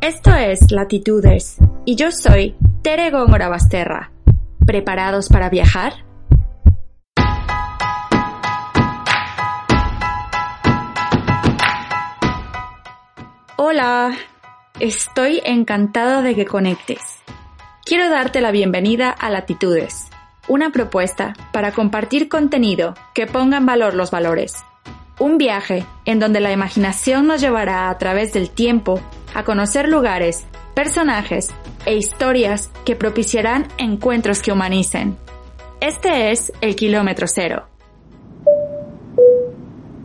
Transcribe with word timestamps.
Esto 0.00 0.34
es 0.34 0.70
Latitudes 0.70 1.58
y 1.84 1.96
yo 1.96 2.10
soy 2.10 2.56
Tere 2.82 3.10
Góngora 3.10 3.48
Basterra. 3.48 4.12
¿Preparados 4.64 5.28
para 5.28 5.50
viajar? 5.50 5.92
Hola, 13.56 14.16
estoy 14.80 15.42
encantada 15.44 16.22
de 16.22 16.34
que 16.34 16.46
conectes. 16.46 17.00
Quiero 17.84 18.08
darte 18.08 18.40
la 18.40 18.52
bienvenida 18.52 19.10
a 19.10 19.28
Latitudes, 19.28 20.08
una 20.48 20.70
propuesta 20.70 21.34
para 21.52 21.72
compartir 21.72 22.30
contenido 22.30 22.94
que 23.14 23.26
ponga 23.26 23.58
en 23.58 23.66
valor 23.66 23.92
los 23.92 24.10
valores 24.10 24.64
un 25.18 25.38
viaje 25.38 25.86
en 26.04 26.18
donde 26.18 26.40
la 26.40 26.52
imaginación 26.52 27.26
nos 27.26 27.40
llevará 27.40 27.90
a 27.90 27.98
través 27.98 28.32
del 28.32 28.50
tiempo 28.50 29.00
a 29.34 29.44
conocer 29.44 29.88
lugares, 29.88 30.46
personajes 30.74 31.50
e 31.84 31.96
historias 31.96 32.70
que 32.84 32.96
propiciarán 32.96 33.68
encuentros 33.78 34.42
que 34.42 34.52
humanicen. 34.52 35.16
Este 35.80 36.30
es 36.30 36.52
el 36.60 36.74
kilómetro 36.74 37.26
cero 37.28 37.66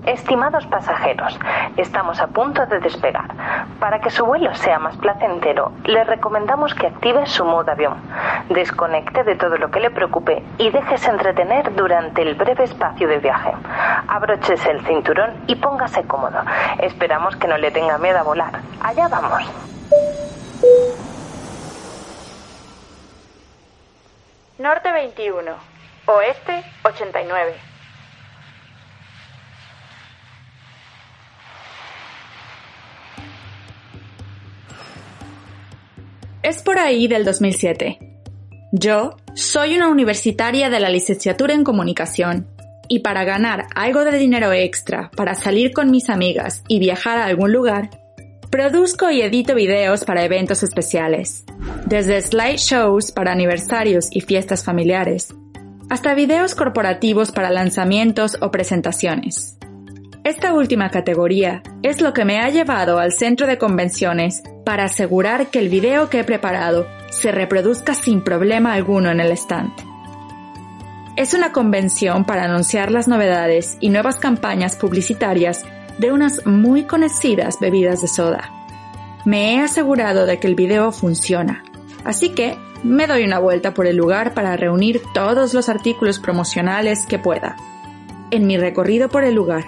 Estimados 0.05 0.65
pasajeros, 0.65 1.37
estamos 1.77 2.19
a 2.19 2.27
punto 2.27 2.65
de 2.65 2.79
despegar. 2.79 3.35
Para 3.79 4.01
que 4.01 4.09
su 4.09 4.25
vuelo 4.25 4.53
sea 4.55 4.79
más 4.79 4.97
placentero, 4.97 5.73
le 5.85 6.03
recomendamos 6.03 6.73
que 6.73 6.87
active 6.87 7.27
su 7.27 7.45
modo 7.45 7.71
avión, 7.71 8.01
desconecte 8.49 9.23
de 9.23 9.35
todo 9.35 9.57
lo 9.57 9.69
que 9.69 9.79
le 9.79 9.91
preocupe 9.91 10.43
y 10.57 10.71
déjese 10.71 11.11
entretener 11.11 11.75
durante 11.75 12.23
el 12.23 12.33
breve 12.33 12.63
espacio 12.63 13.07
de 13.07 13.19
viaje. 13.19 13.51
Abróchese 14.07 14.71
el 14.71 14.83
cinturón 14.85 15.35
y 15.45 15.55
póngase 15.55 16.03
cómodo. 16.03 16.39
Esperamos 16.79 17.35
que 17.35 17.47
no 17.47 17.57
le 17.57 17.69
tenga 17.69 17.99
miedo 17.99 18.17
a 18.17 18.23
volar. 18.23 18.59
Allá 18.81 19.07
vamos. 19.07 19.43
Norte 24.57 24.91
21, 24.91 25.51
Oeste 26.07 26.63
89. 26.83 27.70
Es 36.43 36.63
por 36.63 36.79
ahí 36.79 37.07
del 37.07 37.23
2007. 37.23 37.99
Yo 38.71 39.15
soy 39.35 39.75
una 39.75 39.89
universitaria 39.89 40.71
de 40.71 40.79
la 40.79 40.89
licenciatura 40.89 41.53
en 41.53 41.63
comunicación 41.63 42.47
y 42.87 42.99
para 42.99 43.23
ganar 43.23 43.67
algo 43.75 44.03
de 44.03 44.17
dinero 44.17 44.51
extra 44.51 45.11
para 45.15 45.35
salir 45.35 45.71
con 45.71 45.91
mis 45.91 46.09
amigas 46.09 46.63
y 46.67 46.79
viajar 46.79 47.19
a 47.19 47.25
algún 47.25 47.51
lugar, 47.51 47.91
produzco 48.49 49.11
y 49.11 49.21
edito 49.21 49.53
videos 49.53 50.03
para 50.03 50.25
eventos 50.25 50.63
especiales, 50.63 51.43
desde 51.85 52.19
slideshows 52.19 53.11
para 53.11 53.33
aniversarios 53.33 54.07
y 54.11 54.21
fiestas 54.21 54.63
familiares, 54.63 55.35
hasta 55.89 56.15
videos 56.15 56.55
corporativos 56.55 57.31
para 57.31 57.51
lanzamientos 57.51 58.37
o 58.41 58.49
presentaciones. 58.49 59.59
Esta 60.23 60.53
última 60.53 60.91
categoría 60.91 61.63
es 61.81 61.99
lo 61.99 62.13
que 62.13 62.25
me 62.25 62.39
ha 62.39 62.49
llevado 62.49 62.99
al 62.99 63.11
centro 63.11 63.47
de 63.47 63.57
convenciones 63.57 64.43
para 64.63 64.83
asegurar 64.83 65.47
que 65.47 65.57
el 65.57 65.69
video 65.69 66.11
que 66.11 66.19
he 66.19 66.23
preparado 66.23 66.85
se 67.09 67.31
reproduzca 67.31 67.95
sin 67.95 68.21
problema 68.21 68.73
alguno 68.73 69.09
en 69.09 69.19
el 69.19 69.31
stand. 69.31 69.71
Es 71.15 71.33
una 71.33 71.51
convención 71.51 72.23
para 72.23 72.43
anunciar 72.43 72.91
las 72.91 73.07
novedades 73.07 73.77
y 73.79 73.89
nuevas 73.89 74.19
campañas 74.19 74.75
publicitarias 74.75 75.65
de 75.97 76.11
unas 76.11 76.45
muy 76.45 76.83
conocidas 76.83 77.59
bebidas 77.59 78.03
de 78.03 78.07
soda. 78.07 78.51
Me 79.25 79.55
he 79.55 79.59
asegurado 79.59 80.27
de 80.27 80.37
que 80.39 80.45
el 80.45 80.53
video 80.53 80.91
funciona, 80.91 81.63
así 82.03 82.29
que 82.29 82.59
me 82.83 83.07
doy 83.07 83.23
una 83.23 83.39
vuelta 83.39 83.73
por 83.73 83.87
el 83.87 83.97
lugar 83.97 84.35
para 84.35 84.55
reunir 84.55 85.01
todos 85.15 85.55
los 85.55 85.67
artículos 85.67 86.19
promocionales 86.19 87.07
que 87.07 87.17
pueda. 87.17 87.57
En 88.29 88.45
mi 88.45 88.57
recorrido 88.57 89.09
por 89.09 89.23
el 89.23 89.33
lugar, 89.33 89.65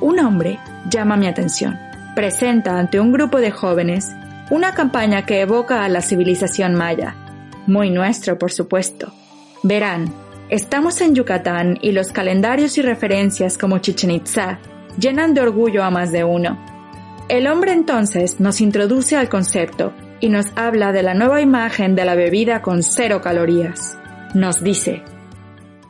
un 0.00 0.18
hombre 0.20 0.58
llama 0.88 1.16
mi 1.16 1.26
atención. 1.26 1.78
Presenta 2.14 2.78
ante 2.78 3.00
un 3.00 3.12
grupo 3.12 3.38
de 3.40 3.50
jóvenes 3.50 4.12
una 4.50 4.72
campaña 4.72 5.26
que 5.26 5.40
evoca 5.40 5.84
a 5.84 5.88
la 5.88 6.00
civilización 6.00 6.74
maya. 6.74 7.14
Muy 7.66 7.90
nuestro, 7.90 8.38
por 8.38 8.50
supuesto. 8.50 9.12
Verán, 9.62 10.12
estamos 10.48 11.00
en 11.00 11.14
Yucatán 11.14 11.78
y 11.82 11.92
los 11.92 12.12
calendarios 12.12 12.78
y 12.78 12.82
referencias 12.82 13.58
como 13.58 13.78
Chichen 13.78 14.10
Itza 14.10 14.58
llenan 14.98 15.34
de 15.34 15.42
orgullo 15.42 15.84
a 15.84 15.90
más 15.90 16.12
de 16.12 16.24
uno. 16.24 16.58
El 17.28 17.46
hombre 17.46 17.72
entonces 17.72 18.40
nos 18.40 18.60
introduce 18.60 19.16
al 19.16 19.28
concepto 19.28 19.92
y 20.20 20.30
nos 20.30 20.46
habla 20.56 20.92
de 20.92 21.02
la 21.02 21.14
nueva 21.14 21.40
imagen 21.40 21.94
de 21.94 22.04
la 22.04 22.14
bebida 22.14 22.62
con 22.62 22.82
cero 22.82 23.20
calorías. 23.20 23.98
Nos 24.34 24.62
dice, 24.62 25.02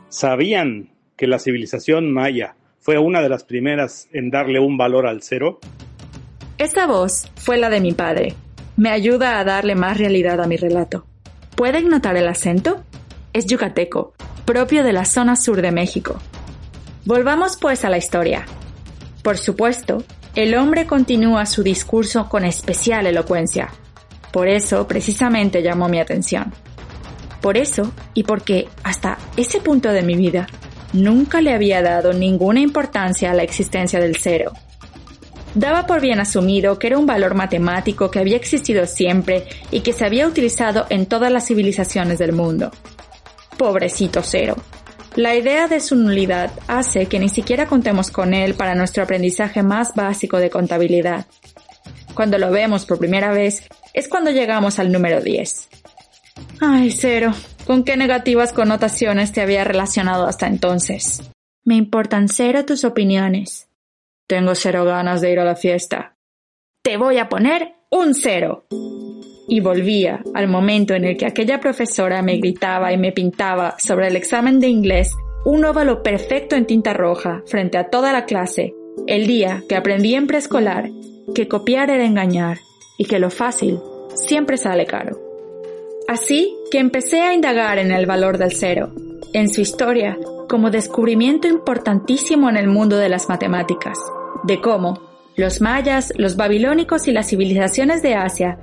¿sabían 0.09 0.89
que 1.15 1.27
la 1.27 1.39
civilización 1.39 2.11
maya 2.11 2.55
fue 2.79 2.97
una 2.97 3.21
de 3.21 3.29
las 3.29 3.43
primeras 3.43 4.07
en 4.11 4.29
darle 4.29 4.59
un 4.59 4.77
valor 4.77 5.05
al 5.07 5.21
cero? 5.21 5.59
Esa 6.57 6.87
voz 6.87 7.29
fue 7.35 7.57
la 7.57 7.69
de 7.69 7.81
mi 7.81 7.93
padre, 7.93 8.35
me 8.79 8.89
ayuda 8.89 9.39
a 9.39 9.43
darle 9.43 9.75
más 9.75 9.97
realidad 9.97 10.41
a 10.41 10.47
mi 10.47 10.55
relato. 10.55 11.05
¿Pueden 11.55 11.89
notar 11.89 12.15
el 12.15 12.27
acento? 12.27 12.83
Es 13.33 13.45
yucateco, 13.45 14.13
propio 14.45 14.83
de 14.83 14.93
la 14.93 15.03
zona 15.03 15.35
sur 15.35 15.61
de 15.61 15.71
México. 15.71 16.17
Volvamos 17.05 17.57
pues 17.57 17.83
a 17.83 17.89
la 17.89 17.97
historia. 17.97 18.45
Por 19.23 19.37
supuesto, 19.37 20.03
el 20.35 20.55
hombre 20.55 20.85
continúa 20.85 21.45
su 21.45 21.63
discurso 21.63 22.29
con 22.29 22.45
especial 22.45 23.05
elocuencia. 23.07 23.69
Por 24.31 24.47
eso, 24.47 24.87
precisamente, 24.87 25.61
llamó 25.61 25.89
mi 25.89 25.99
atención. 25.99 26.53
Por 27.41 27.57
eso, 27.57 27.91
y 28.13 28.23
porque 28.23 28.69
hasta 28.83 29.17
ese 29.35 29.59
punto 29.59 29.91
de 29.91 30.03
mi 30.03 30.15
vida, 30.15 30.47
nunca 30.93 31.41
le 31.41 31.53
había 31.53 31.81
dado 31.81 32.13
ninguna 32.13 32.59
importancia 32.59 33.31
a 33.31 33.33
la 33.33 33.43
existencia 33.43 33.99
del 33.99 34.15
cero 34.15 34.53
daba 35.55 35.85
por 35.85 36.01
bien 36.01 36.19
asumido 36.19 36.77
que 36.77 36.87
era 36.87 36.97
un 36.97 37.05
valor 37.05 37.35
matemático 37.35 38.11
que 38.11 38.19
había 38.19 38.37
existido 38.37 38.85
siempre 38.85 39.45
y 39.71 39.81
que 39.81 39.93
se 39.93 40.05
había 40.05 40.27
utilizado 40.27 40.85
en 40.89 41.05
todas 41.05 41.31
las 41.31 41.47
civilizaciones 41.47 42.19
del 42.19 42.33
mundo. 42.33 42.71
Pobrecito 43.57 44.21
cero. 44.23 44.55
La 45.15 45.35
idea 45.35 45.67
de 45.67 45.79
su 45.79 45.95
nulidad 45.95 46.51
hace 46.67 47.07
que 47.07 47.19
ni 47.19 47.29
siquiera 47.29 47.65
contemos 47.65 48.11
con 48.11 48.33
él 48.33 48.53
para 48.53 48.75
nuestro 48.75 49.03
aprendizaje 49.03 49.63
más 49.63 49.95
básico 49.95 50.37
de 50.37 50.49
contabilidad. 50.49 51.25
Cuando 52.13 52.37
lo 52.37 52.51
vemos 52.51 52.85
por 52.85 52.99
primera 52.99 53.31
vez 53.31 53.63
es 53.93 54.07
cuando 54.07 54.31
llegamos 54.31 54.79
al 54.79 54.91
número 54.91 55.19
10. 55.19 55.67
Ay, 56.61 56.91
cero, 56.91 57.33
¿con 57.69 57.83
qué 57.83 57.97
negativas 57.97 58.51
connotaciones 58.51 59.31
te 59.31 59.41
había 59.41 59.63
relacionado 59.63 60.25
hasta 60.25 60.47
entonces? 60.47 61.21
Me 61.63 61.75
importan 61.75 62.27
cero 62.27 62.65
tus 62.65 62.83
opiniones. 62.83 63.69
Tengo 64.27 64.55
cero 64.55 64.85
ganas 64.85 65.21
de 65.21 65.31
ir 65.31 65.39
a 65.39 65.45
la 65.45 65.55
fiesta. 65.55 66.15
Te 66.83 66.97
voy 66.97 67.19
a 67.19 67.29
poner 67.29 67.75
un 67.91 68.15
cero. 68.15 68.65
Y 69.47 69.59
volvía 69.59 70.23
al 70.33 70.47
momento 70.47 70.95
en 70.95 71.05
el 71.05 71.15
que 71.15 71.27
aquella 71.27 71.59
profesora 71.59 72.23
me 72.23 72.37
gritaba 72.37 72.91
y 72.91 72.97
me 72.97 73.11
pintaba 73.11 73.75
sobre 73.77 74.07
el 74.07 74.15
examen 74.15 74.59
de 74.59 74.67
inglés 74.67 75.11
un 75.45 75.63
óvalo 75.63 76.01
perfecto 76.01 76.55
en 76.55 76.65
tinta 76.65 76.93
roja 76.93 77.43
frente 77.45 77.77
a 77.77 77.91
toda 77.91 78.11
la 78.11 78.25
clase 78.25 78.73
el 79.05 79.27
día 79.27 79.61
que 79.69 79.75
aprendí 79.75 80.15
en 80.15 80.25
preescolar 80.25 80.89
que 81.35 81.47
copiar 81.47 81.91
era 81.91 82.03
engañar 82.03 82.57
y 82.97 83.05
que 83.05 83.19
lo 83.19 83.29
fácil 83.29 83.79
siempre 84.15 84.57
sale 84.57 84.87
caro. 84.87 85.28
Así 86.09 86.57
que 86.71 86.79
empecé 86.79 87.21
a 87.21 87.35
indagar 87.35 87.77
en 87.77 87.91
el 87.91 88.07
valor 88.07 88.39
del 88.39 88.51
cero, 88.51 88.91
en 89.31 89.47
su 89.47 89.61
historia 89.61 90.17
como 90.49 90.71
descubrimiento 90.71 91.47
importantísimo 91.47 92.49
en 92.49 92.57
el 92.57 92.67
mundo 92.67 92.97
de 92.97 93.09
las 93.09 93.29
matemáticas, 93.29 93.99
de 94.43 94.59
cómo 94.59 95.03
los 95.35 95.61
mayas, 95.61 96.11
los 96.17 96.35
babilónicos 96.35 97.07
y 97.07 97.11
las 97.11 97.29
civilizaciones 97.29 98.01
de 98.01 98.15
Asia 98.15 98.57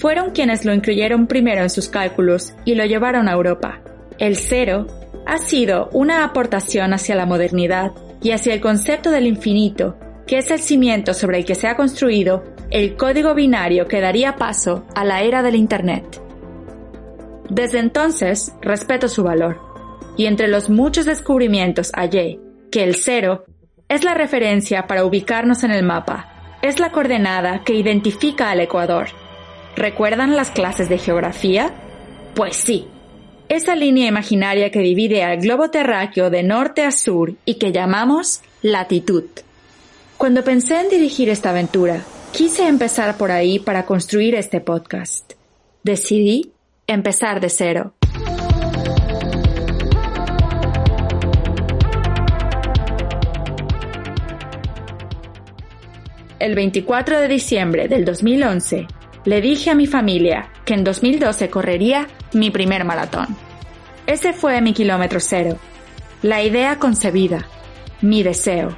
fueron 0.00 0.30
quienes 0.30 0.64
lo 0.64 0.72
incluyeron 0.72 1.26
primero 1.26 1.60
en 1.60 1.68
sus 1.68 1.90
cálculos 1.90 2.54
y 2.64 2.74
lo 2.74 2.86
llevaron 2.86 3.28
a 3.28 3.32
Europa. 3.32 3.82
El 4.16 4.36
cero 4.36 4.86
ha 5.26 5.36
sido 5.36 5.90
una 5.92 6.24
aportación 6.24 6.94
hacia 6.94 7.16
la 7.16 7.26
modernidad 7.26 7.92
y 8.22 8.30
hacia 8.30 8.54
el 8.54 8.62
concepto 8.62 9.10
del 9.10 9.26
infinito, 9.26 9.98
que 10.26 10.38
es 10.38 10.50
el 10.50 10.58
cimiento 10.58 11.12
sobre 11.12 11.36
el 11.36 11.44
que 11.44 11.54
se 11.54 11.68
ha 11.68 11.76
construido 11.76 12.44
el 12.70 12.96
código 12.96 13.34
binario 13.34 13.86
que 13.86 14.00
daría 14.00 14.36
paso 14.36 14.86
a 14.94 15.04
la 15.04 15.20
era 15.20 15.42
del 15.42 15.56
Internet. 15.56 16.22
Desde 17.48 17.78
entonces, 17.78 18.52
respeto 18.60 19.08
su 19.08 19.22
valor, 19.22 19.60
y 20.16 20.26
entre 20.26 20.48
los 20.48 20.68
muchos 20.68 21.06
descubrimientos 21.06 21.92
hallé 21.94 22.40
que 22.70 22.84
el 22.84 22.94
cero 22.96 23.44
es 23.88 24.04
la 24.04 24.14
referencia 24.14 24.86
para 24.86 25.04
ubicarnos 25.04 25.64
en 25.64 25.70
el 25.70 25.82
mapa, 25.82 26.58
es 26.60 26.78
la 26.78 26.90
coordenada 26.90 27.62
que 27.64 27.74
identifica 27.74 28.50
al 28.50 28.60
Ecuador. 28.60 29.08
¿Recuerdan 29.76 30.36
las 30.36 30.50
clases 30.50 30.88
de 30.88 30.98
geografía? 30.98 31.72
Pues 32.34 32.56
sí, 32.56 32.86
esa 33.48 33.74
línea 33.76 34.08
imaginaria 34.08 34.70
que 34.70 34.80
divide 34.80 35.22
al 35.22 35.38
globo 35.38 35.70
terráqueo 35.70 36.28
de 36.28 36.42
norte 36.42 36.84
a 36.84 36.90
sur 36.90 37.34
y 37.46 37.54
que 37.54 37.72
llamamos 37.72 38.42
latitud. 38.60 39.24
Cuando 40.18 40.44
pensé 40.44 40.80
en 40.80 40.90
dirigir 40.90 41.30
esta 41.30 41.50
aventura, 41.50 42.02
quise 42.32 42.66
empezar 42.66 43.16
por 43.16 43.30
ahí 43.30 43.58
para 43.58 43.86
construir 43.86 44.34
este 44.34 44.60
podcast. 44.60 45.32
Decidí 45.82 46.52
empezar 46.90 47.38
de 47.40 47.50
cero. 47.50 47.92
El 56.38 56.54
24 56.54 57.20
de 57.20 57.28
diciembre 57.28 57.88
del 57.88 58.06
2011, 58.06 58.86
le 59.26 59.40
dije 59.42 59.68
a 59.68 59.74
mi 59.74 59.86
familia 59.86 60.50
que 60.64 60.72
en 60.72 60.82
2012 60.82 61.50
correría 61.50 62.06
mi 62.32 62.50
primer 62.50 62.86
maratón. 62.86 63.36
Ese 64.06 64.32
fue 64.32 64.62
mi 64.62 64.72
kilómetro 64.72 65.20
cero, 65.20 65.58
la 66.22 66.42
idea 66.42 66.78
concebida, 66.78 67.46
mi 68.00 68.22
deseo. 68.22 68.74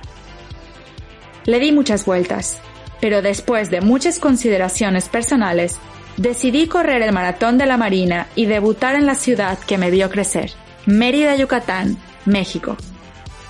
Le 1.44 1.60
di 1.60 1.70
muchas 1.70 2.04
vueltas, 2.04 2.60
pero 3.00 3.22
después 3.22 3.70
de 3.70 3.80
muchas 3.80 4.18
consideraciones 4.18 5.08
personales, 5.08 5.78
decidí 6.16 6.66
correr 6.66 7.02
el 7.02 7.12
maratón 7.12 7.58
de 7.58 7.66
la 7.66 7.76
Marina 7.76 8.26
y 8.34 8.46
debutar 8.46 8.94
en 8.94 9.06
la 9.06 9.14
ciudad 9.14 9.58
que 9.58 9.78
me 9.78 9.90
vio 9.90 10.10
crecer, 10.10 10.52
Mérida, 10.86 11.36
Yucatán, 11.36 11.96
México. 12.24 12.76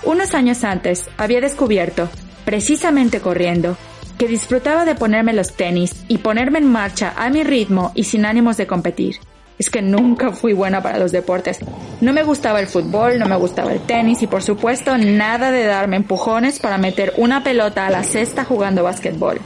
Unos 0.03 0.33
años 0.33 0.63
antes 0.63 1.09
había 1.17 1.41
descubierto, 1.41 2.09
precisamente 2.45 3.19
corriendo, 3.19 3.77
que 4.17 4.27
disfrutaba 4.27 4.85
de 4.85 4.95
ponerme 4.95 5.33
los 5.33 5.53
tenis 5.53 6.03
y 6.07 6.19
ponerme 6.19 6.59
en 6.59 6.71
marcha 6.71 7.13
a 7.17 7.29
mi 7.29 7.43
ritmo 7.43 7.91
y 7.95 8.03
sin 8.03 8.25
ánimos 8.25 8.57
de 8.57 8.67
competir. 8.67 9.17
Es 9.57 9.69
que 9.69 9.81
nunca 9.81 10.31
fui 10.31 10.53
buena 10.53 10.81
para 10.81 10.97
los 10.97 11.11
deportes. 11.11 11.59
No 12.01 12.13
me 12.13 12.23
gustaba 12.23 12.59
el 12.59 12.67
fútbol, 12.67 13.19
no 13.19 13.27
me 13.27 13.35
gustaba 13.35 13.71
el 13.71 13.79
tenis 13.81 14.23
y 14.23 14.27
por 14.27 14.41
supuesto 14.41 14.97
nada 14.97 15.51
de 15.51 15.65
darme 15.65 15.97
empujones 15.97 16.59
para 16.59 16.79
meter 16.79 17.13
una 17.17 17.43
pelota 17.43 17.85
a 17.85 17.91
la 17.91 18.03
cesta 18.03 18.43
jugando 18.43 18.83
básquetbol. 18.83 19.39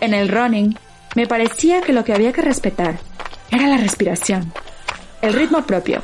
En 0.00 0.12
el 0.12 0.28
running, 0.28 0.76
me 1.14 1.26
parecía 1.26 1.80
que 1.80 1.92
lo 1.92 2.04
que 2.04 2.14
había 2.14 2.32
que 2.32 2.42
respetar 2.42 2.98
era 3.50 3.66
la 3.66 3.76
respiración, 3.76 4.52
el 5.22 5.32
ritmo 5.32 5.62
propio. 5.62 6.02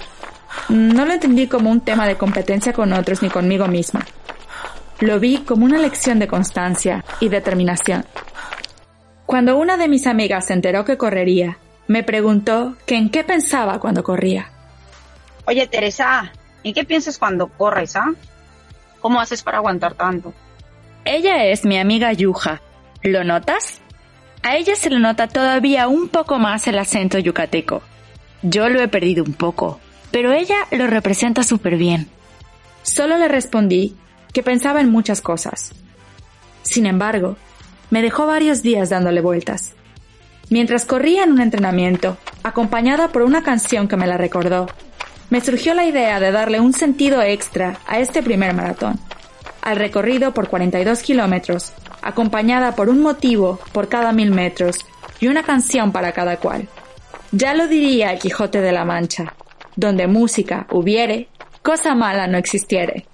No 0.68 1.04
lo 1.04 1.12
entendí 1.12 1.46
como 1.46 1.70
un 1.70 1.80
tema 1.80 2.06
de 2.06 2.16
competencia 2.16 2.72
con 2.72 2.92
otros 2.92 3.22
ni 3.22 3.30
conmigo 3.30 3.68
misma. 3.68 4.04
Lo 5.00 5.20
vi 5.20 5.38
como 5.38 5.64
una 5.64 5.78
lección 5.78 6.18
de 6.18 6.26
constancia 6.26 7.04
y 7.20 7.28
determinación. 7.28 8.04
Cuando 9.26 9.56
una 9.58 9.76
de 9.76 9.88
mis 9.88 10.06
amigas 10.06 10.46
se 10.46 10.54
enteró 10.54 10.84
que 10.84 10.96
correría, 10.96 11.58
me 11.86 12.02
preguntó 12.02 12.76
que 12.86 12.96
en 12.96 13.10
qué 13.10 13.22
pensaba 13.22 13.78
cuando 13.78 14.02
corría. 14.02 14.50
Oye, 15.46 15.66
Teresa, 15.68 16.32
¿en 16.64 16.74
qué 16.74 16.84
piensas 16.84 17.18
cuando 17.18 17.48
corres, 17.48 17.94
ah? 17.94 18.12
¿Cómo 19.00 19.20
haces 19.20 19.42
para 19.42 19.58
aguantar 19.58 19.94
tanto? 19.94 20.32
Ella 21.04 21.44
es 21.44 21.64
mi 21.64 21.78
amiga 21.78 22.12
Yuja. 22.12 22.60
¿Lo 23.02 23.22
notas? 23.22 23.80
A 24.46 24.54
ella 24.54 24.76
se 24.76 24.90
le 24.90 25.00
nota 25.00 25.26
todavía 25.26 25.88
un 25.88 26.06
poco 26.06 26.38
más 26.38 26.68
el 26.68 26.78
acento 26.78 27.18
yucateco. 27.18 27.82
Yo 28.42 28.68
lo 28.68 28.80
he 28.80 28.86
perdido 28.86 29.24
un 29.24 29.32
poco, 29.32 29.80
pero 30.12 30.30
ella 30.30 30.54
lo 30.70 30.86
representa 30.86 31.42
súper 31.42 31.76
bien. 31.76 32.06
Solo 32.84 33.18
le 33.18 33.26
respondí 33.26 33.96
que 34.32 34.44
pensaba 34.44 34.80
en 34.80 34.88
muchas 34.88 35.20
cosas. 35.20 35.72
Sin 36.62 36.86
embargo, 36.86 37.36
me 37.90 38.02
dejó 38.02 38.28
varios 38.28 38.62
días 38.62 38.88
dándole 38.88 39.20
vueltas. 39.20 39.72
Mientras 40.48 40.84
corría 40.84 41.24
en 41.24 41.32
un 41.32 41.40
entrenamiento, 41.40 42.16
acompañada 42.44 43.08
por 43.08 43.22
una 43.22 43.42
canción 43.42 43.88
que 43.88 43.96
me 43.96 44.06
la 44.06 44.16
recordó, 44.16 44.68
me 45.28 45.40
surgió 45.40 45.74
la 45.74 45.86
idea 45.86 46.20
de 46.20 46.30
darle 46.30 46.60
un 46.60 46.72
sentido 46.72 47.20
extra 47.20 47.80
a 47.88 47.98
este 47.98 48.22
primer 48.22 48.54
maratón, 48.54 49.00
al 49.60 49.74
recorrido 49.74 50.32
por 50.32 50.46
42 50.46 51.02
kilómetros, 51.02 51.72
acompañada 52.06 52.74
por 52.74 52.88
un 52.88 53.02
motivo 53.02 53.58
por 53.72 53.88
cada 53.88 54.12
mil 54.12 54.30
metros 54.30 54.84
y 55.20 55.28
una 55.28 55.42
canción 55.42 55.92
para 55.92 56.12
cada 56.12 56.36
cual. 56.38 56.68
Ya 57.32 57.54
lo 57.54 57.66
diría 57.66 58.12
el 58.12 58.18
Quijote 58.18 58.60
de 58.60 58.72
la 58.72 58.84
Mancha, 58.84 59.34
donde 59.74 60.06
música 60.06 60.66
hubiere, 60.70 61.28
cosa 61.62 61.94
mala 61.94 62.26
no 62.26 62.38
existiere. 62.38 63.06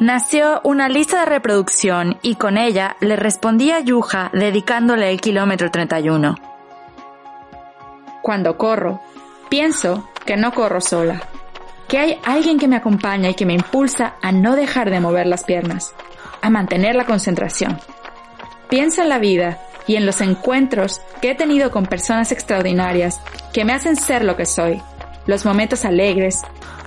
Nació 0.00 0.62
una 0.64 0.88
lista 0.88 1.20
de 1.20 1.26
reproducción 1.26 2.18
y 2.22 2.36
con 2.36 2.56
ella 2.56 2.96
le 3.00 3.16
respondí 3.16 3.70
a 3.70 3.80
Yuja 3.80 4.30
dedicándole 4.32 5.10
el 5.10 5.20
kilómetro 5.20 5.70
31. 5.70 6.36
Cuando 8.22 8.56
corro, 8.56 9.00
pienso 9.50 10.08
que 10.24 10.38
no 10.38 10.52
corro 10.52 10.80
sola, 10.80 11.20
que 11.90 11.98
hay 11.98 12.20
alguien 12.24 12.60
que 12.60 12.68
me 12.68 12.76
acompaña 12.76 13.30
y 13.30 13.34
que 13.34 13.44
me 13.44 13.54
impulsa 13.54 14.14
a 14.22 14.30
no 14.30 14.54
dejar 14.54 14.90
de 14.90 15.00
mover 15.00 15.26
las 15.26 15.42
piernas, 15.42 15.92
a 16.40 16.48
mantener 16.48 16.94
la 16.94 17.04
concentración. 17.04 17.80
Pienso 18.68 19.02
en 19.02 19.08
la 19.08 19.18
vida 19.18 19.58
y 19.88 19.96
en 19.96 20.06
los 20.06 20.20
encuentros 20.20 21.00
que 21.20 21.32
he 21.32 21.34
tenido 21.34 21.72
con 21.72 21.86
personas 21.86 22.30
extraordinarias 22.30 23.20
que 23.52 23.64
me 23.64 23.72
hacen 23.72 23.96
ser 23.96 24.24
lo 24.24 24.36
que 24.36 24.46
soy, 24.46 24.80
los 25.26 25.44
momentos 25.44 25.84
alegres 25.84 26.42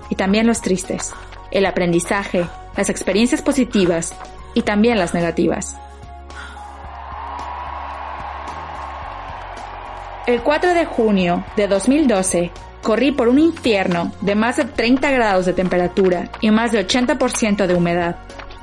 y 0.09 0.15
también 0.15 0.47
los 0.47 0.61
tristes, 0.61 1.13
el 1.51 1.65
aprendizaje, 1.65 2.47
las 2.77 2.89
experiencias 2.89 3.41
positivas 3.41 4.15
y 4.53 4.61
también 4.61 4.97
las 4.99 5.13
negativas. 5.13 5.75
El 10.27 10.41
4 10.41 10.73
de 10.73 10.85
junio 10.85 11.43
de 11.57 11.67
2012 11.67 12.51
corrí 12.83 13.11
por 13.11 13.29
un 13.29 13.39
infierno 13.39 14.11
de 14.21 14.35
más 14.35 14.57
de 14.57 14.65
30 14.65 15.09
grados 15.09 15.45
de 15.47 15.53
temperatura 15.53 16.29
y 16.41 16.51
más 16.51 16.71
de 16.71 16.85
80% 16.85 17.65
de 17.65 17.73
humedad, 17.73 18.17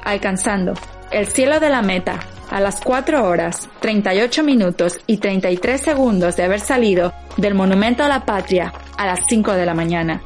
alcanzando 0.05 0.75
el 1.11 1.27
cielo 1.27 1.59
de 1.59 1.71
la 1.71 1.83
meta 1.83 2.21
a 2.51 2.61
las 2.61 2.81
4 2.81 3.25
horas, 3.25 3.69
38 3.81 4.45
minutos 4.45 4.99
y 5.07 5.17
33 5.17 5.81
segundos 5.81 6.37
de 6.37 6.45
haber 6.45 6.61
salido 6.61 7.13
del 7.37 7.55
Monumento 7.55 8.05
a 8.05 8.09
la 8.09 8.25
Patria 8.25 8.73
a 8.97 9.07
las 9.07 9.21
5 9.27 9.53
de 9.55 9.67
la 9.67 9.75
mañana. 9.75 10.21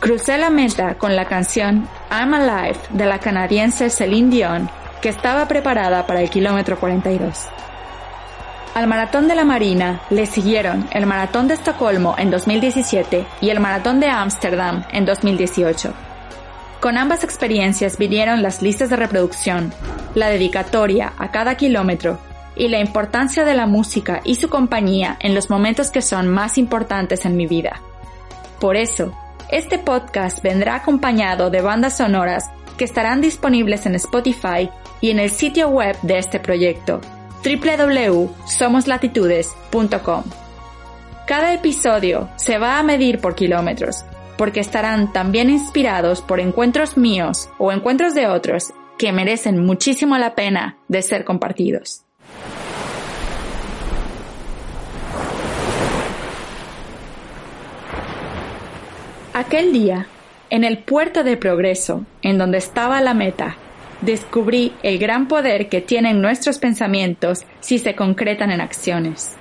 Crucé 0.00 0.38
la 0.38 0.50
meta 0.50 0.96
con 0.96 1.14
la 1.14 1.26
canción 1.26 1.88
I'm 2.10 2.32
Alive 2.32 2.78
de 2.90 3.06
la 3.06 3.18
canadiense 3.18 3.90
Celine 3.90 4.30
Dion, 4.30 4.70
que 5.02 5.08
estaba 5.08 5.46
preparada 5.46 6.06
para 6.06 6.22
el 6.22 6.30
kilómetro 6.30 6.78
42. 6.78 7.57
Al 8.78 8.86
Maratón 8.86 9.26
de 9.26 9.34
la 9.34 9.44
Marina 9.44 10.02
le 10.08 10.24
siguieron 10.24 10.86
el 10.92 11.04
Maratón 11.04 11.48
de 11.48 11.54
Estocolmo 11.54 12.14
en 12.16 12.30
2017 12.30 13.26
y 13.40 13.50
el 13.50 13.58
Maratón 13.58 13.98
de 13.98 14.06
Ámsterdam 14.06 14.84
en 14.92 15.04
2018. 15.04 15.92
Con 16.78 16.96
ambas 16.96 17.24
experiencias 17.24 17.98
vinieron 17.98 18.40
las 18.40 18.62
listas 18.62 18.88
de 18.88 18.94
reproducción, 18.94 19.72
la 20.14 20.28
dedicatoria 20.28 21.12
a 21.18 21.32
cada 21.32 21.56
kilómetro 21.56 22.20
y 22.54 22.68
la 22.68 22.78
importancia 22.78 23.44
de 23.44 23.56
la 23.56 23.66
música 23.66 24.20
y 24.22 24.36
su 24.36 24.48
compañía 24.48 25.16
en 25.18 25.34
los 25.34 25.50
momentos 25.50 25.90
que 25.90 26.00
son 26.00 26.28
más 26.28 26.56
importantes 26.56 27.24
en 27.24 27.36
mi 27.36 27.48
vida. 27.48 27.80
Por 28.60 28.76
eso, 28.76 29.12
este 29.50 29.80
podcast 29.80 30.40
vendrá 30.40 30.76
acompañado 30.76 31.50
de 31.50 31.62
bandas 31.62 31.96
sonoras 31.96 32.44
que 32.76 32.84
estarán 32.84 33.22
disponibles 33.22 33.86
en 33.86 33.96
Spotify 33.96 34.70
y 35.00 35.10
en 35.10 35.18
el 35.18 35.30
sitio 35.30 35.68
web 35.68 35.96
de 36.02 36.18
este 36.18 36.38
proyecto 36.38 37.00
www.somoslatitudes.com. 37.44 40.24
Cada 41.26 41.52
episodio 41.52 42.30
se 42.36 42.56
va 42.58 42.78
a 42.78 42.82
medir 42.82 43.20
por 43.20 43.34
kilómetros 43.34 44.06
porque 44.38 44.60
estarán 44.60 45.12
también 45.12 45.50
inspirados 45.50 46.22
por 46.22 46.40
encuentros 46.40 46.96
míos 46.96 47.50
o 47.58 47.72
encuentros 47.72 48.14
de 48.14 48.28
otros 48.28 48.72
que 48.96 49.12
merecen 49.12 49.64
muchísimo 49.64 50.16
la 50.16 50.34
pena 50.34 50.78
de 50.88 51.02
ser 51.02 51.24
compartidos. 51.24 52.04
Aquel 59.34 59.72
día, 59.72 60.06
en 60.50 60.64
el 60.64 60.78
puerto 60.78 61.22
de 61.22 61.36
progreso, 61.36 62.04
en 62.22 62.38
donde 62.38 62.58
estaba 62.58 63.00
la 63.00 63.14
meta, 63.14 63.56
descubrí 64.00 64.72
el 64.82 64.98
gran 64.98 65.28
poder 65.28 65.68
que 65.68 65.80
tienen 65.80 66.20
nuestros 66.20 66.58
pensamientos 66.58 67.44
si 67.60 67.78
se 67.78 67.94
concretan 67.94 68.50
en 68.50 68.60
acciones. 68.60 69.36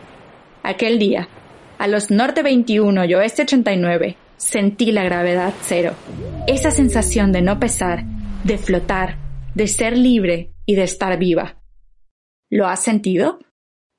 Aquel 0.63 0.99
día, 0.99 1.29
a 1.77 1.87
los 1.87 2.09
norte 2.11 2.43
21 2.43 3.05
y 3.05 3.13
oeste 3.15 3.43
89, 3.43 4.17
sentí 4.37 4.91
la 4.91 5.03
gravedad 5.03 5.53
cero. 5.61 5.93
Esa 6.47 6.71
sensación 6.71 7.31
de 7.31 7.41
no 7.41 7.59
pesar, 7.59 8.03
de 8.43 8.57
flotar, 8.57 9.17
de 9.53 9.67
ser 9.67 9.97
libre 9.97 10.51
y 10.65 10.75
de 10.75 10.83
estar 10.83 11.17
viva. 11.17 11.57
¿Lo 12.49 12.67
has 12.67 12.83
sentido? 12.83 13.39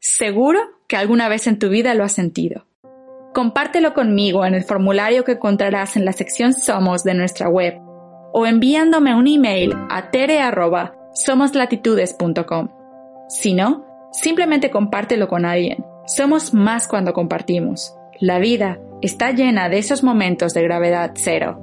Seguro 0.00 0.60
que 0.88 0.96
alguna 0.96 1.28
vez 1.28 1.46
en 1.46 1.58
tu 1.58 1.68
vida 1.68 1.94
lo 1.94 2.04
has 2.04 2.12
sentido. 2.12 2.66
Compártelo 3.34 3.94
conmigo 3.94 4.44
en 4.46 4.54
el 4.54 4.64
formulario 4.64 5.24
que 5.24 5.32
encontrarás 5.32 5.96
en 5.96 6.04
la 6.04 6.12
sección 6.12 6.54
Somos 6.54 7.04
de 7.04 7.14
nuestra 7.14 7.48
web 7.48 7.87
o 8.32 8.46
enviándome 8.46 9.14
un 9.14 9.26
email 9.26 9.74
a 9.90 10.10
tere@somoslatitudes.com. 10.10 12.68
Si 13.28 13.52
no, 13.54 13.84
simplemente 14.12 14.70
compártelo 14.70 15.28
con 15.28 15.44
alguien. 15.44 15.84
Somos 16.06 16.54
más 16.54 16.88
cuando 16.88 17.12
compartimos. 17.12 17.94
La 18.20 18.38
vida 18.38 18.78
está 19.02 19.32
llena 19.32 19.68
de 19.68 19.78
esos 19.78 20.02
momentos 20.02 20.54
de 20.54 20.62
gravedad 20.62 21.12
cero. 21.14 21.62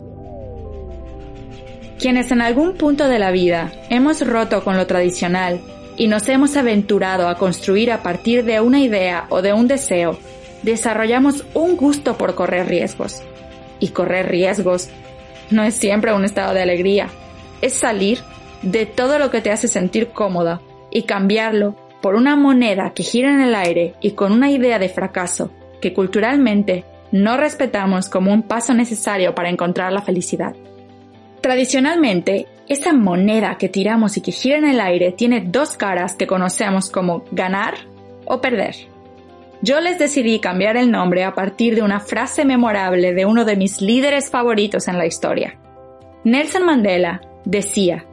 Quienes 1.99 2.31
en 2.31 2.41
algún 2.41 2.75
punto 2.75 3.07
de 3.07 3.19
la 3.19 3.31
vida 3.31 3.71
hemos 3.89 4.25
roto 4.25 4.63
con 4.63 4.77
lo 4.77 4.85
tradicional 4.85 5.61
y 5.97 6.07
nos 6.07 6.27
hemos 6.29 6.55
aventurado 6.57 7.27
a 7.27 7.35
construir 7.35 7.91
a 7.91 8.03
partir 8.03 8.43
de 8.43 8.59
una 8.59 8.81
idea 8.81 9.25
o 9.29 9.41
de 9.41 9.53
un 9.53 9.67
deseo, 9.67 10.17
desarrollamos 10.61 11.45
un 11.53 11.77
gusto 11.77 12.17
por 12.17 12.35
correr 12.35 12.67
riesgos. 12.67 13.23
Y 13.79 13.89
correr 13.89 14.29
riesgos 14.29 14.89
no 15.51 15.63
es 15.63 15.75
siempre 15.75 16.13
un 16.13 16.25
estado 16.25 16.53
de 16.53 16.61
alegría, 16.61 17.09
es 17.61 17.73
salir 17.73 18.19
de 18.61 18.85
todo 18.85 19.19
lo 19.19 19.29
que 19.29 19.41
te 19.41 19.51
hace 19.51 19.67
sentir 19.67 20.09
cómoda 20.09 20.61
y 20.91 21.03
cambiarlo 21.03 21.75
por 22.01 22.15
una 22.15 22.35
moneda 22.35 22.93
que 22.93 23.03
gira 23.03 23.33
en 23.33 23.41
el 23.41 23.55
aire 23.55 23.95
y 24.01 24.11
con 24.11 24.31
una 24.31 24.49
idea 24.51 24.79
de 24.79 24.89
fracaso 24.89 25.51
que 25.81 25.93
culturalmente 25.93 26.85
no 27.11 27.37
respetamos 27.37 28.09
como 28.09 28.33
un 28.33 28.43
paso 28.43 28.73
necesario 28.73 29.35
para 29.35 29.49
encontrar 29.49 29.93
la 29.93 30.01
felicidad. 30.01 30.55
Tradicionalmente, 31.41 32.47
esa 32.67 32.93
moneda 32.93 33.57
que 33.57 33.69
tiramos 33.69 34.17
y 34.17 34.21
que 34.21 34.31
gira 34.31 34.57
en 34.57 34.67
el 34.67 34.79
aire 34.79 35.11
tiene 35.11 35.41
dos 35.41 35.77
caras 35.77 36.15
que 36.15 36.27
conocemos 36.27 36.89
como 36.89 37.23
ganar 37.31 37.75
o 38.25 38.41
perder. 38.41 38.75
Yo 39.61 39.79
les 39.79 39.97
decidí 39.97 40.39
cambiar 40.39 40.77
el 40.77 40.91
nombre 40.91 41.23
a 41.23 41.33
partir 41.33 41.75
de 41.75 41.81
una 41.81 41.99
frase 41.99 42.45
memorable 42.45 43.13
de 43.13 43.25
uno 43.25 43.45
de 43.45 43.55
mis 43.55 43.81
líderes 43.81 44.29
favoritos 44.29 44.87
en 44.87 44.97
la 44.97 45.05
historia. 45.05 45.57
Nelson 46.23 46.65
Mandela 46.65 47.21
decía, 47.45 48.05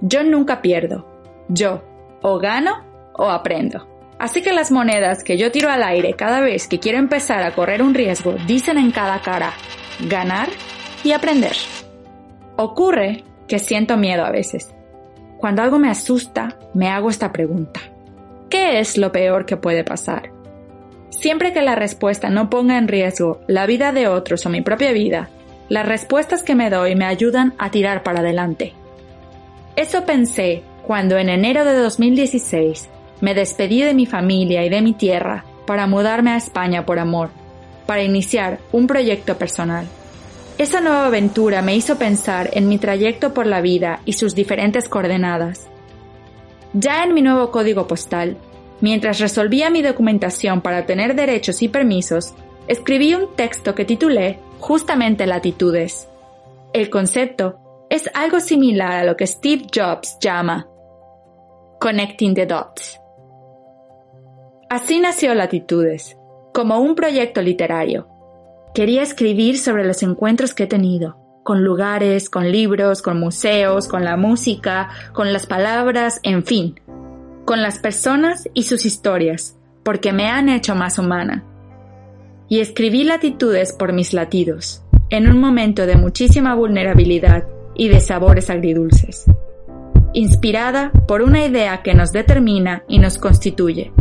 yo 0.00 0.22
nunca 0.22 0.62
pierdo, 0.62 1.06
yo 1.48 1.82
o 2.22 2.38
gano 2.38 2.84
o 3.14 3.28
aprendo. 3.28 3.86
Así 4.18 4.40
que 4.40 4.52
las 4.52 4.70
monedas 4.70 5.22
que 5.22 5.36
yo 5.36 5.52
tiro 5.52 5.70
al 5.70 5.82
aire 5.82 6.14
cada 6.14 6.40
vez 6.40 6.68
que 6.68 6.80
quiero 6.80 6.98
empezar 6.98 7.42
a 7.42 7.54
correr 7.54 7.82
un 7.82 7.94
riesgo 7.94 8.34
dicen 8.46 8.78
en 8.78 8.90
cada 8.90 9.20
cara 9.20 9.52
ganar 10.08 10.48
y 11.04 11.12
aprender. 11.12 11.54
Ocurre 12.56 13.24
que 13.46 13.58
siento 13.58 13.96
miedo 13.96 14.24
a 14.24 14.30
veces. 14.30 14.74
Cuando 15.38 15.62
algo 15.62 15.78
me 15.78 15.90
asusta, 15.90 16.56
me 16.72 16.88
hago 16.88 17.10
esta 17.10 17.30
pregunta. 17.30 17.80
¿Qué 18.48 18.78
es 18.80 18.96
lo 18.96 19.12
peor 19.12 19.44
que 19.44 19.58
puede 19.58 19.84
pasar? 19.84 20.35
Siempre 21.10 21.52
que 21.52 21.62
la 21.62 21.74
respuesta 21.74 22.30
no 22.30 22.50
ponga 22.50 22.78
en 22.78 22.88
riesgo 22.88 23.40
la 23.46 23.66
vida 23.66 23.92
de 23.92 24.08
otros 24.08 24.44
o 24.46 24.50
mi 24.50 24.60
propia 24.60 24.92
vida, 24.92 25.30
las 25.68 25.86
respuestas 25.86 26.42
que 26.42 26.54
me 26.54 26.70
doy 26.70 26.94
me 26.94 27.06
ayudan 27.06 27.54
a 27.58 27.70
tirar 27.70 28.02
para 28.02 28.20
adelante. 28.20 28.74
Eso 29.76 30.04
pensé 30.04 30.62
cuando 30.86 31.18
en 31.18 31.28
enero 31.28 31.64
de 31.64 31.74
2016 31.74 32.88
me 33.20 33.34
despedí 33.34 33.82
de 33.82 33.94
mi 33.94 34.06
familia 34.06 34.64
y 34.64 34.68
de 34.68 34.82
mi 34.82 34.92
tierra 34.92 35.44
para 35.66 35.86
mudarme 35.86 36.30
a 36.30 36.36
España 36.36 36.86
por 36.86 36.98
amor, 36.98 37.30
para 37.86 38.02
iniciar 38.02 38.58
un 38.72 38.86
proyecto 38.86 39.36
personal. 39.36 39.86
Esa 40.58 40.80
nueva 40.80 41.06
aventura 41.06 41.60
me 41.60 41.76
hizo 41.76 41.98
pensar 41.98 42.50
en 42.52 42.68
mi 42.68 42.78
trayecto 42.78 43.34
por 43.34 43.46
la 43.46 43.60
vida 43.60 44.00
y 44.04 44.14
sus 44.14 44.34
diferentes 44.34 44.88
coordenadas. 44.88 45.68
Ya 46.72 47.04
en 47.04 47.12
mi 47.12 47.20
nuevo 47.20 47.50
código 47.50 47.86
postal, 47.86 48.38
mientras 48.80 49.20
resolvía 49.20 49.70
mi 49.70 49.82
documentación 49.82 50.60
para 50.60 50.80
obtener 50.80 51.14
derechos 51.14 51.62
y 51.62 51.68
permisos, 51.68 52.34
escribí 52.68 53.14
un 53.14 53.34
texto 53.36 53.74
que 53.74 53.84
titulé 53.84 54.38
justamente 54.58 55.26
Latitudes. 55.26 56.08
El 56.72 56.90
concepto 56.90 57.58
es 57.88 58.10
algo 58.14 58.40
similar 58.40 58.92
a 58.92 59.04
lo 59.04 59.16
que 59.16 59.26
Steve 59.26 59.66
Jobs 59.74 60.18
llama 60.20 60.68
Connecting 61.80 62.34
the 62.34 62.46
Dots. 62.46 63.00
Así 64.68 64.98
nació 64.98 65.34
Latitudes, 65.34 66.16
como 66.52 66.80
un 66.80 66.96
proyecto 66.96 67.40
literario. 67.40 68.08
Quería 68.74 69.02
escribir 69.02 69.58
sobre 69.58 69.86
los 69.86 70.02
encuentros 70.02 70.54
que 70.54 70.64
he 70.64 70.66
tenido, 70.66 71.16
con 71.44 71.62
lugares, 71.62 72.28
con 72.28 72.50
libros, 72.50 73.00
con 73.00 73.20
museos, 73.20 73.86
con 73.86 74.04
la 74.04 74.16
música, 74.16 74.88
con 75.12 75.32
las 75.32 75.46
palabras, 75.46 76.18
en 76.24 76.44
fin, 76.44 76.80
con 77.46 77.62
las 77.62 77.78
personas 77.78 78.50
y 78.52 78.64
sus 78.64 78.84
historias, 78.84 79.56
porque 79.82 80.12
me 80.12 80.28
han 80.28 80.50
hecho 80.50 80.74
más 80.74 80.98
humana. 80.98 81.44
Y 82.48 82.60
escribí 82.60 83.04
Latitudes 83.04 83.72
por 83.72 83.92
mis 83.92 84.12
latidos, 84.12 84.82
en 85.08 85.30
un 85.30 85.40
momento 85.40 85.86
de 85.86 85.96
muchísima 85.96 86.54
vulnerabilidad 86.54 87.44
y 87.74 87.88
de 87.88 88.00
sabores 88.00 88.50
agridulces, 88.50 89.24
inspirada 90.12 90.90
por 91.06 91.22
una 91.22 91.46
idea 91.46 91.82
que 91.82 91.94
nos 91.94 92.12
determina 92.12 92.82
y 92.88 92.98
nos 92.98 93.16
constituye, 93.16 93.92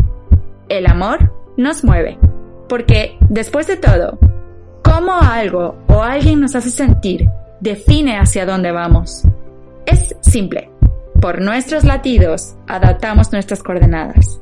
el 0.68 0.88
amor 0.88 1.32
nos 1.56 1.84
mueve. 1.84 2.18
Porque, 2.68 3.18
después 3.30 3.68
de 3.68 3.78
todo, 3.78 4.18
cómo 4.84 5.14
algo 5.14 5.78
o 5.88 6.02
alguien 6.02 6.40
nos 6.42 6.56
hace 6.56 6.72
sentir 6.72 7.28
define 7.60 8.18
hacia 8.18 8.46
dónde 8.46 8.72
vamos. 8.72 9.24
Es 9.86 10.16
simple. 10.22 10.75
Por 11.22 11.42
nuestros 11.42 11.84
latidos 11.84 12.56
adaptamos 12.68 13.32
nuestras 13.32 13.64
coordenadas. 13.64 14.42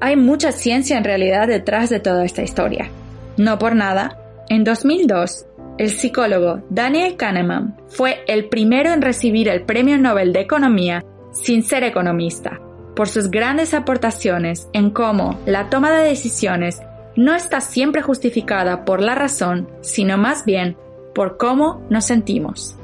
Hay 0.00 0.16
mucha 0.16 0.52
ciencia 0.52 0.98
en 0.98 1.04
realidad 1.04 1.48
detrás 1.48 1.88
de 1.88 2.00
toda 2.00 2.24
esta 2.24 2.42
historia. 2.42 2.90
No 3.36 3.58
por 3.58 3.74
nada, 3.74 4.18
en 4.48 4.64
2002, 4.64 5.46
el 5.78 5.90
psicólogo 5.90 6.62
Daniel 6.70 7.16
Kahneman 7.16 7.76
fue 7.88 8.24
el 8.26 8.48
primero 8.48 8.92
en 8.92 9.02
recibir 9.02 9.48
el 9.48 9.62
Premio 9.62 9.98
Nobel 9.98 10.32
de 10.32 10.40
Economía 10.40 11.04
sin 11.32 11.62
ser 11.62 11.84
economista 11.84 12.60
por 12.96 13.08
sus 13.08 13.30
grandes 13.30 13.74
aportaciones 13.74 14.68
en 14.72 14.90
cómo 14.90 15.38
la 15.44 15.68
toma 15.68 15.92
de 15.92 16.08
decisiones 16.08 16.80
no 17.14 17.34
está 17.34 17.60
siempre 17.60 18.02
justificada 18.02 18.84
por 18.84 19.00
la 19.00 19.14
razón, 19.14 19.68
sino 19.82 20.18
más 20.18 20.44
bien 20.44 20.76
por 21.14 21.36
cómo 21.36 21.86
nos 21.90 22.06
sentimos. 22.06 22.76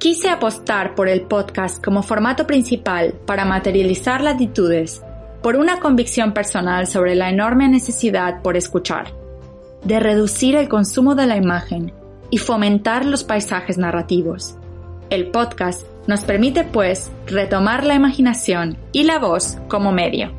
Quise 0.00 0.30
apostar 0.30 0.94
por 0.94 1.10
el 1.10 1.20
podcast 1.20 1.84
como 1.84 2.02
formato 2.02 2.46
principal 2.46 3.12
para 3.26 3.44
materializar 3.44 4.22
latitudes 4.22 5.02
por 5.42 5.56
una 5.56 5.78
convicción 5.78 6.32
personal 6.32 6.86
sobre 6.86 7.14
la 7.14 7.28
enorme 7.28 7.68
necesidad 7.68 8.40
por 8.40 8.56
escuchar, 8.56 9.12
de 9.84 10.00
reducir 10.00 10.56
el 10.56 10.70
consumo 10.70 11.14
de 11.14 11.26
la 11.26 11.36
imagen 11.36 11.92
y 12.30 12.38
fomentar 12.38 13.04
los 13.04 13.24
paisajes 13.24 13.76
narrativos. 13.76 14.56
El 15.10 15.30
podcast 15.30 15.86
nos 16.06 16.22
permite, 16.22 16.64
pues, 16.64 17.10
retomar 17.26 17.84
la 17.84 17.94
imaginación 17.94 18.78
y 18.92 19.02
la 19.02 19.18
voz 19.18 19.58
como 19.68 19.92
medio. 19.92 20.32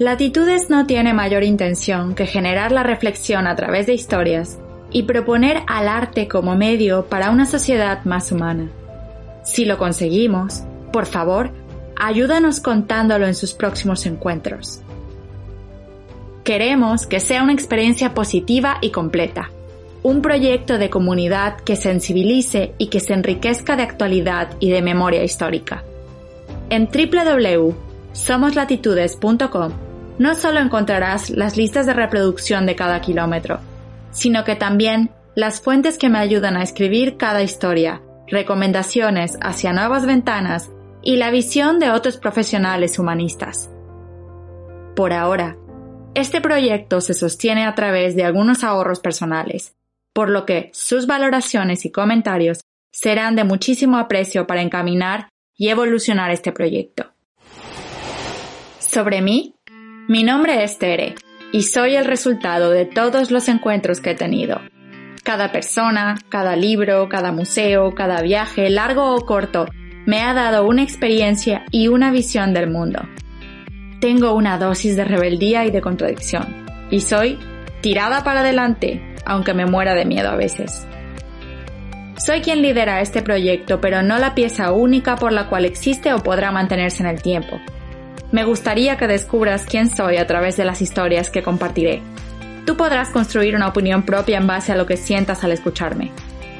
Latitudes 0.00 0.68
no 0.68 0.84
tiene 0.86 1.14
mayor 1.14 1.44
intención 1.44 2.16
que 2.16 2.26
generar 2.26 2.72
la 2.72 2.82
reflexión 2.82 3.46
a 3.46 3.54
través 3.54 3.86
de 3.86 3.94
historias 3.94 4.58
y 4.96 5.02
proponer 5.02 5.62
al 5.66 5.88
arte 5.88 6.26
como 6.26 6.56
medio 6.56 7.04
para 7.04 7.30
una 7.30 7.44
sociedad 7.44 8.02
más 8.06 8.32
humana. 8.32 8.70
Si 9.44 9.66
lo 9.66 9.76
conseguimos, 9.76 10.62
por 10.90 11.04
favor, 11.04 11.50
ayúdanos 12.00 12.60
contándolo 12.60 13.26
en 13.26 13.34
sus 13.34 13.52
próximos 13.52 14.06
encuentros. 14.06 14.80
Queremos 16.44 17.06
que 17.06 17.20
sea 17.20 17.42
una 17.42 17.52
experiencia 17.52 18.14
positiva 18.14 18.78
y 18.80 18.90
completa, 18.90 19.50
un 20.02 20.22
proyecto 20.22 20.78
de 20.78 20.88
comunidad 20.88 21.58
que 21.58 21.76
sensibilice 21.76 22.72
y 22.78 22.86
que 22.86 23.00
se 23.00 23.12
enriquezca 23.12 23.76
de 23.76 23.82
actualidad 23.82 24.56
y 24.60 24.70
de 24.70 24.80
memoria 24.80 25.22
histórica. 25.22 25.84
En 26.70 26.88
www.somoslatitudes.com 26.88 29.72
no 30.18 30.34
solo 30.34 30.60
encontrarás 30.60 31.28
las 31.28 31.58
listas 31.58 31.84
de 31.84 31.92
reproducción 31.92 32.64
de 32.64 32.76
cada 32.76 33.02
kilómetro, 33.02 33.60
sino 34.16 34.44
que 34.44 34.56
también 34.56 35.10
las 35.34 35.60
fuentes 35.60 35.98
que 35.98 36.08
me 36.08 36.18
ayudan 36.18 36.56
a 36.56 36.62
escribir 36.62 37.18
cada 37.18 37.42
historia, 37.42 38.00
recomendaciones 38.26 39.36
hacia 39.42 39.74
nuevas 39.74 40.06
ventanas 40.06 40.70
y 41.02 41.16
la 41.16 41.30
visión 41.30 41.78
de 41.78 41.90
otros 41.90 42.16
profesionales 42.16 42.98
humanistas. 42.98 43.70
Por 44.96 45.12
ahora, 45.12 45.58
este 46.14 46.40
proyecto 46.40 47.02
se 47.02 47.12
sostiene 47.12 47.66
a 47.66 47.74
través 47.74 48.16
de 48.16 48.24
algunos 48.24 48.64
ahorros 48.64 49.00
personales, 49.00 49.76
por 50.14 50.30
lo 50.30 50.46
que 50.46 50.70
sus 50.72 51.06
valoraciones 51.06 51.84
y 51.84 51.92
comentarios 51.92 52.60
serán 52.90 53.36
de 53.36 53.44
muchísimo 53.44 53.98
aprecio 53.98 54.46
para 54.46 54.62
encaminar 54.62 55.28
y 55.54 55.68
evolucionar 55.68 56.30
este 56.30 56.52
proyecto. 56.52 57.12
Sobre 58.78 59.20
mí, 59.20 59.56
mi 60.08 60.24
nombre 60.24 60.64
es 60.64 60.78
Tere 60.78 61.16
y 61.52 61.62
soy 61.62 61.96
el 61.96 62.04
resultado 62.04 62.70
de 62.70 62.86
todos 62.86 63.30
los 63.30 63.48
encuentros 63.48 64.00
que 64.00 64.10
he 64.10 64.14
tenido. 64.14 64.60
Cada 65.22 65.52
persona, 65.52 66.16
cada 66.28 66.56
libro, 66.56 67.08
cada 67.08 67.32
museo, 67.32 67.94
cada 67.94 68.20
viaje, 68.22 68.70
largo 68.70 69.14
o 69.14 69.26
corto, 69.26 69.66
me 70.06 70.22
ha 70.22 70.34
dado 70.34 70.66
una 70.66 70.82
experiencia 70.82 71.64
y 71.70 71.88
una 71.88 72.10
visión 72.10 72.54
del 72.54 72.70
mundo. 72.70 73.00
Tengo 74.00 74.34
una 74.34 74.58
dosis 74.58 74.96
de 74.96 75.04
rebeldía 75.04 75.64
y 75.64 75.70
de 75.70 75.80
contradicción, 75.80 76.66
y 76.90 77.00
soy 77.00 77.38
tirada 77.80 78.22
para 78.22 78.40
adelante, 78.40 79.02
aunque 79.24 79.54
me 79.54 79.66
muera 79.66 79.94
de 79.94 80.04
miedo 80.04 80.30
a 80.30 80.36
veces. 80.36 80.86
Soy 82.18 82.40
quien 82.40 82.62
lidera 82.62 83.00
este 83.00 83.22
proyecto, 83.22 83.80
pero 83.80 84.02
no 84.02 84.18
la 84.18 84.34
pieza 84.34 84.72
única 84.72 85.16
por 85.16 85.32
la 85.32 85.48
cual 85.48 85.64
existe 85.64 86.12
o 86.12 86.22
podrá 86.22 86.50
mantenerse 86.50 87.02
en 87.02 87.08
el 87.08 87.20
tiempo. 87.20 87.60
Me 88.32 88.44
gustaría 88.44 88.96
que 88.96 89.06
descubras 89.06 89.64
quién 89.64 89.88
soy 89.88 90.16
a 90.16 90.26
través 90.26 90.56
de 90.56 90.64
las 90.64 90.82
historias 90.82 91.30
que 91.30 91.42
compartiré. 91.42 92.02
Tú 92.64 92.76
podrás 92.76 93.10
construir 93.10 93.54
una 93.54 93.68
opinión 93.68 94.02
propia 94.02 94.38
en 94.38 94.46
base 94.46 94.72
a 94.72 94.76
lo 94.76 94.86
que 94.86 94.96
sientas 94.96 95.44
al 95.44 95.52
escucharme. 95.52 96.10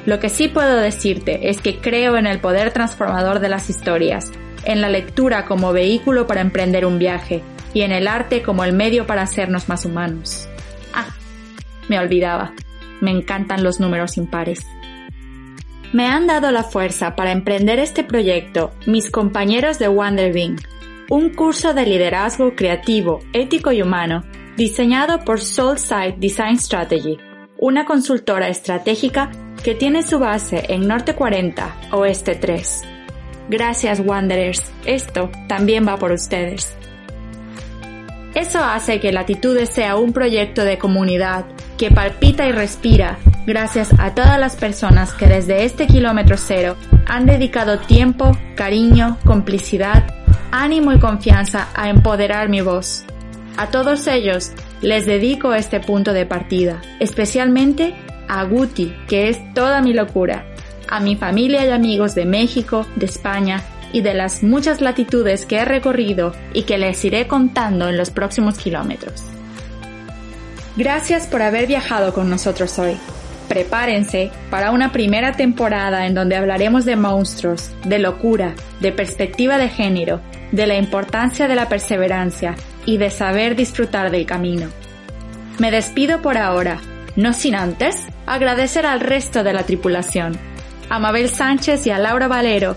Lo 0.05 0.19
que 0.19 0.29
sí 0.29 0.47
puedo 0.47 0.77
decirte 0.77 1.49
es 1.49 1.59
que 1.59 1.79
creo 1.79 2.15
en 2.15 2.27
el 2.27 2.39
poder 2.39 2.71
transformador 2.71 3.41
de 3.41 3.49
las 3.49 3.69
historias, 3.69 4.31
en 4.63 4.79
la 4.79 4.89
lectura 4.89 5.45
como 5.45 5.73
vehículo 5.73 6.27
para 6.27 6.39
emprender 6.39 6.85
un 6.85 6.97
viaje 6.97 7.43
y 7.73 7.81
en 7.81 7.91
el 7.91 8.07
arte 8.07 8.41
como 8.41 8.63
el 8.63 8.71
medio 8.71 9.05
para 9.05 9.23
hacernos 9.23 9.67
más 9.67 9.83
humanos. 9.83 10.47
Ah, 10.93 11.07
me 11.89 11.99
olvidaba. 11.99 12.53
Me 13.01 13.11
encantan 13.11 13.63
los 13.63 13.81
números 13.81 14.17
impares. 14.17 14.65
Me 15.93 16.07
han 16.07 16.25
dado 16.25 16.51
la 16.51 16.63
fuerza 16.63 17.15
para 17.15 17.31
emprender 17.31 17.79
este 17.79 18.03
proyecto 18.03 18.71
mis 18.85 19.11
compañeros 19.11 19.77
de 19.77 19.87
Wonderwing, 19.89 20.57
un 21.09 21.29
curso 21.29 21.73
de 21.73 21.85
liderazgo 21.85 22.53
creativo, 22.55 23.19
ético 23.31 23.71
y 23.71 23.81
humano, 23.81 24.23
diseñado 24.57 25.19
por 25.19 25.39
Soulside 25.39 26.15
Design 26.17 26.59
Strategy, 26.59 27.17
una 27.59 27.85
consultora 27.85 28.49
estratégica 28.49 29.31
que 29.63 29.73
tiene 29.73 30.03
su 30.03 30.19
base 30.19 30.65
en 30.69 30.87
Norte 30.87 31.15
40, 31.15 31.91
Oeste 31.91 32.35
3. 32.35 32.81
Gracias 33.49 34.01
Wanderers, 34.01 34.61
esto 34.85 35.31
también 35.47 35.87
va 35.87 35.97
por 35.97 36.11
ustedes. 36.11 36.75
Eso 38.35 38.59
hace 38.59 38.99
que 38.99 39.13
Latitudes 39.13 39.69
sea 39.69 39.95
un 39.95 40.11
proyecto 40.11 40.63
de 40.63 40.77
comunidad 40.77 41.45
que 41.77 41.89
palpita 41.89 42.45
y 42.47 42.51
respira 42.51 43.17
gracias 43.47 43.91
a 43.97 44.13
todas 44.13 44.37
las 44.39 44.57
personas 44.57 45.13
que 45.13 45.27
desde 45.27 45.63
este 45.63 45.87
kilómetro 45.87 46.35
cero 46.37 46.75
han 47.07 47.25
dedicado 47.25 47.79
tiempo, 47.79 48.31
cariño, 48.55 49.17
complicidad 49.23 50.16
ánimo 50.51 50.93
y 50.93 50.99
confianza 50.99 51.67
a 51.75 51.89
empoderar 51.89 52.49
mi 52.49 52.61
voz. 52.61 53.03
A 53.57 53.67
todos 53.67 54.07
ellos 54.07 54.51
les 54.81 55.05
dedico 55.05 55.53
este 55.53 55.79
punto 55.79 56.13
de 56.13 56.25
partida, 56.25 56.81
especialmente 56.99 57.95
a 58.27 58.43
Guti, 58.43 58.93
que 59.07 59.29
es 59.29 59.53
toda 59.53 59.81
mi 59.81 59.93
locura, 59.93 60.45
a 60.87 60.99
mi 60.99 61.15
familia 61.15 61.65
y 61.65 61.71
amigos 61.71 62.13
de 62.15 62.25
México, 62.25 62.85
de 62.95 63.05
España 63.05 63.63
y 63.93 64.01
de 64.01 64.13
las 64.13 64.43
muchas 64.43 64.81
latitudes 64.81 65.45
que 65.45 65.57
he 65.57 65.65
recorrido 65.65 66.33
y 66.53 66.63
que 66.63 66.77
les 66.77 67.03
iré 67.05 67.27
contando 67.27 67.87
en 67.87 67.97
los 67.97 68.11
próximos 68.11 68.57
kilómetros. 68.57 69.23
Gracias 70.75 71.25
por 71.25 71.41
haber 71.41 71.65
viajado 71.65 72.13
con 72.13 72.29
nosotros 72.29 72.77
hoy. 72.77 72.97
Prepárense 73.47 74.31
para 74.49 74.71
una 74.71 74.91
primera 74.91 75.33
temporada 75.33 76.05
en 76.05 76.13
donde 76.13 76.35
hablaremos 76.35 76.85
de 76.85 76.95
monstruos, 76.95 77.71
de 77.85 77.99
locura, 77.99 78.55
de 78.81 78.91
perspectiva 78.91 79.57
de 79.57 79.69
género, 79.69 80.21
de 80.51 80.67
la 80.67 80.75
importancia 80.75 81.47
de 81.47 81.55
la 81.55 81.69
perseverancia 81.69 82.55
y 82.85 82.97
de 82.97 83.09
saber 83.09 83.55
disfrutar 83.55 84.11
del 84.11 84.25
camino. 84.25 84.67
Me 85.59 85.71
despido 85.71 86.21
por 86.21 86.37
ahora, 86.37 86.79
no 87.15 87.33
sin 87.33 87.55
antes 87.55 88.05
agradecer 88.25 88.85
al 88.85 88.99
resto 88.99 89.43
de 89.43 89.53
la 89.53 89.63
tripulación, 89.63 90.37
a 90.89 90.99
Mabel 90.99 91.29
Sánchez 91.29 91.87
y 91.87 91.89
a 91.89 91.97
Laura 91.97 92.27
Valero, 92.27 92.75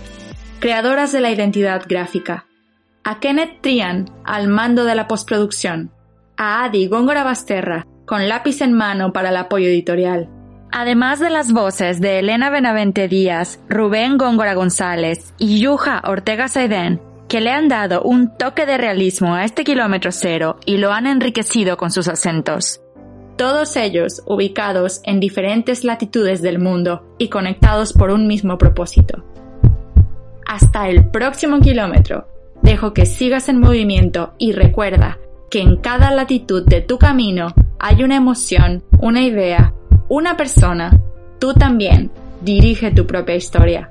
creadoras 0.60 1.12
de 1.12 1.20
la 1.20 1.30
identidad 1.30 1.82
gráfica, 1.86 2.46
a 3.04 3.18
Kenneth 3.18 3.60
Trian 3.60 4.10
al 4.24 4.48
mando 4.48 4.84
de 4.84 4.94
la 4.94 5.08
postproducción, 5.08 5.92
a 6.36 6.64
Adi 6.64 6.86
Góngora 6.86 7.24
Basterra 7.24 7.86
con 8.06 8.28
lápiz 8.28 8.60
en 8.60 8.72
mano 8.72 9.12
para 9.12 9.28
el 9.28 9.36
apoyo 9.36 9.68
editorial, 9.68 10.28
Además 10.72 11.18
de 11.18 11.30
las 11.30 11.52
voces 11.52 12.00
de 12.00 12.20
Elena 12.20 12.48
Benavente 12.48 13.08
Díaz, 13.08 13.60
Rubén 13.68 14.16
Góngora 14.18 14.54
González 14.54 15.34
y 15.36 15.60
Yuja 15.60 16.00
Ortega 16.04 16.46
Saidén, 16.46 17.00
que 17.28 17.40
le 17.40 17.50
han 17.50 17.68
dado 17.68 18.02
un 18.02 18.36
toque 18.36 18.66
de 18.66 18.78
realismo 18.78 19.34
a 19.34 19.44
este 19.44 19.64
kilómetro 19.64 20.12
cero 20.12 20.58
y 20.64 20.76
lo 20.76 20.92
han 20.92 21.08
enriquecido 21.08 21.76
con 21.76 21.90
sus 21.90 22.06
acentos. 22.06 22.80
Todos 23.36 23.74
ellos 23.76 24.22
ubicados 24.26 25.00
en 25.02 25.18
diferentes 25.18 25.82
latitudes 25.82 26.40
del 26.40 26.60
mundo 26.60 27.14
y 27.18 27.28
conectados 27.28 27.92
por 27.92 28.10
un 28.10 28.28
mismo 28.28 28.56
propósito. 28.56 29.24
Hasta 30.46 30.88
el 30.88 31.10
próximo 31.10 31.60
kilómetro. 31.60 32.28
Dejo 32.62 32.92
que 32.92 33.06
sigas 33.06 33.48
en 33.48 33.58
movimiento 33.58 34.34
y 34.38 34.52
recuerda 34.52 35.18
que 35.50 35.62
en 35.62 35.78
cada 35.78 36.12
latitud 36.12 36.64
de 36.64 36.80
tu 36.80 36.98
camino 36.98 37.54
hay 37.78 38.04
una 38.04 38.16
emoción, 38.16 38.84
una 39.00 39.22
idea, 39.22 39.72
una 40.10 40.36
persona, 40.36 41.00
tú 41.38 41.54
también 41.54 42.10
dirige 42.42 42.90
tu 42.90 43.06
propia 43.06 43.36
historia. 43.36 43.88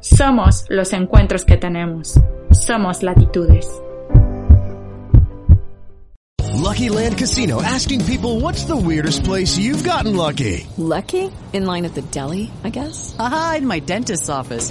Somos 0.00 0.66
los 0.68 0.92
encuentros 0.92 1.44
que 1.44 1.56
tenemos. 1.56 2.20
Somos 2.52 3.02
latitudes. 3.02 3.66
Lucky 6.52 6.88
Land 6.90 7.16
Casino 7.18 7.62
asking 7.62 8.04
people 8.04 8.40
what's 8.40 8.64
the 8.64 8.76
weirdest 8.76 9.24
place 9.24 9.56
you've 9.56 9.82
gotten 9.82 10.16
lucky? 10.16 10.66
Lucky? 10.76 11.30
In 11.52 11.66
line 11.66 11.86
at 11.86 11.94
the 11.94 12.02
deli, 12.02 12.50
I 12.62 12.70
guess? 12.70 13.16
Aha, 13.18 13.56
in 13.58 13.66
my 13.66 13.80
dentist's 13.80 14.28
office. 14.28 14.70